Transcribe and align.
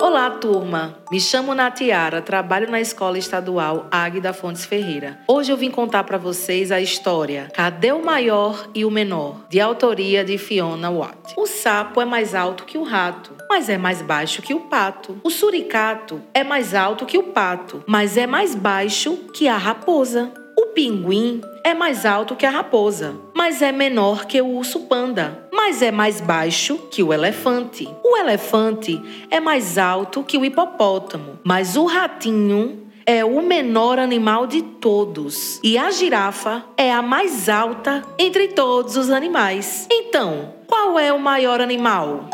Olá, 0.00 0.30
turma! 0.30 0.96
Me 1.12 1.20
chamo 1.20 1.54
Natiara, 1.54 2.22
trabalho 2.22 2.70
na 2.70 2.80
Escola 2.80 3.18
Estadual 3.18 3.86
Águida 3.90 4.32
Fontes 4.32 4.64
Ferreira. 4.64 5.18
Hoje 5.28 5.52
eu 5.52 5.58
vim 5.58 5.70
contar 5.70 6.04
para 6.04 6.16
vocês 6.16 6.72
a 6.72 6.80
história 6.80 7.52
Cadê 7.52 7.92
o 7.92 8.02
Maior 8.02 8.66
e 8.74 8.86
o 8.86 8.90
Menor, 8.90 9.44
de 9.50 9.60
autoria 9.60 10.24
de 10.24 10.38
Fiona 10.38 10.88
Watt. 10.88 11.34
O 11.36 11.44
sapo 11.46 12.00
é 12.00 12.06
mais 12.06 12.34
alto 12.34 12.64
que 12.64 12.78
o 12.78 12.82
rato, 12.82 13.34
mas 13.46 13.68
é 13.68 13.76
mais 13.76 14.00
baixo 14.00 14.40
que 14.40 14.54
o 14.54 14.60
pato. 14.60 15.20
O 15.22 15.28
suricato 15.28 16.22
é 16.32 16.42
mais 16.42 16.74
alto 16.74 17.04
que 17.04 17.18
o 17.18 17.24
pato, 17.24 17.84
mas 17.86 18.16
é 18.16 18.26
mais 18.26 18.54
baixo 18.54 19.18
que 19.34 19.48
a 19.48 19.58
raposa. 19.58 20.32
O 20.58 20.68
pinguim 20.68 21.42
é 21.62 21.74
mais 21.74 22.06
alto 22.06 22.34
que 22.34 22.46
a 22.46 22.50
raposa, 22.50 23.14
mas 23.34 23.60
é 23.60 23.70
menor 23.70 24.24
que 24.24 24.40
o 24.40 24.46
urso 24.46 24.80
panda, 24.80 25.46
mas 25.62 25.82
é 25.82 25.92
mais 25.92 26.22
baixo 26.22 26.78
que 26.90 27.02
o 27.02 27.12
elefante. 27.12 27.86
O 28.02 28.16
elefante 28.16 28.98
é 29.30 29.38
mais 29.38 29.76
alto 29.76 30.24
que 30.24 30.38
o 30.38 30.44
hipopótamo, 30.44 31.38
mas 31.44 31.76
o 31.76 31.84
ratinho 31.84 32.86
é 33.04 33.22
o 33.22 33.42
menor 33.42 33.98
animal 33.98 34.46
de 34.46 34.62
todos 34.62 35.60
e 35.62 35.76
a 35.76 35.90
girafa 35.90 36.64
é 36.78 36.90
a 36.90 37.02
mais 37.02 37.50
alta 37.50 38.02
entre 38.18 38.48
todos 38.48 38.96
os 38.96 39.10
animais. 39.10 39.86
Então, 39.92 40.54
qual 40.66 40.98
é 40.98 41.12
o 41.12 41.20
maior 41.20 41.60
animal? 41.60 42.30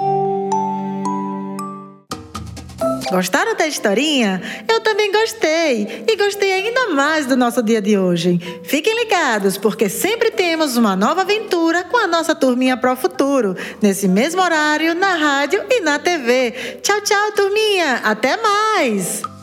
Gostaram 3.10 3.54
da 3.54 3.66
historinha? 3.66 4.42
Eu 4.68 4.80
também 4.80 5.12
gostei. 5.12 6.04
E 6.08 6.16
gostei 6.16 6.52
ainda 6.52 6.88
mais 6.88 7.26
do 7.26 7.36
nosso 7.36 7.62
dia 7.62 7.80
de 7.80 7.96
hoje. 7.96 8.40
Fiquem 8.64 8.94
ligados, 9.04 9.56
porque 9.56 9.88
sempre 9.88 10.30
temos 10.30 10.76
uma 10.76 10.96
nova 10.96 11.22
aventura 11.22 11.84
com 11.84 11.96
a 11.96 12.06
nossa 12.06 12.34
turminha 12.34 12.76
Pro 12.76 12.96
Futuro, 12.96 13.56
nesse 13.80 14.08
mesmo 14.08 14.42
horário, 14.42 14.94
na 14.94 15.14
rádio 15.14 15.64
e 15.70 15.80
na 15.80 15.98
TV. 15.98 16.78
Tchau, 16.82 17.00
tchau, 17.00 17.32
turminha. 17.32 18.00
Até 18.04 18.36
mais! 18.36 19.35